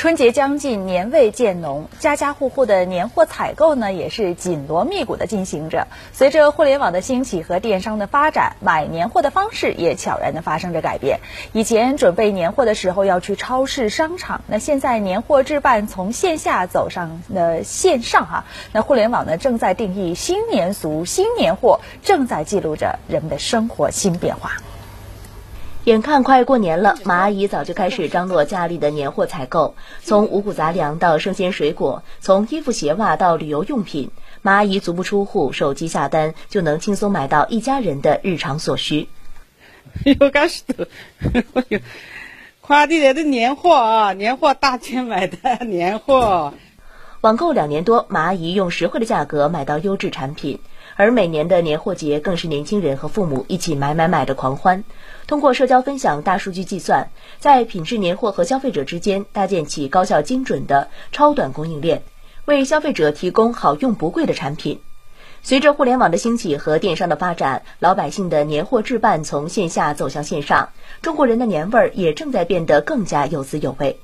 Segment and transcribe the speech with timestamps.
[0.00, 5.88] 春节将近，年味渐浓，家家户户的年货采购呢也是紧锣密鼓的进行着。
[6.14, 11.20] 随着互联网的兴起和电商的发展，买年货的方式也悄然的发生着改变。
[11.52, 18.44] 以前准备年货的时候要去超市、商场，那现在年货置办从线下走上了线上哈。
[18.72, 24.52] 那互联网呢正在定义新年俗、新年货，正在记录着人们的生活新变化。
[25.84, 34.10] 眼看快过年了，马阿姨早就开始张罗家里的年货采购，从五谷杂粮到生鲜水果，从衣服鞋袜到旅游用品，
[34.42, 39.08] 马阿姨足不出户，手机下单就能轻松买到一家人的日常所需。
[40.04, 40.86] 又开始的，
[42.60, 46.52] 快递来的年货啊，年货大钱买的年货。
[47.20, 50.58] 网购两年多，马阿姨用实惠的价格买到优质产品。
[50.96, 54.84] 而每年的年货节更是年轻人和父母一起买买买的狂欢。
[55.26, 62.02] 通过社交分享、大数据计算，在品质年货和消费者之间搭建起高效精准的超短供应链，
[62.46, 64.80] 为消费者提供好用不贵的产品。
[65.42, 70.70] 随着互联网的兴起和电商的发展，老百姓的年货置办从线下走向线上，
[71.02, 73.98] 中国人的年味儿也正在变得更加有滋有味。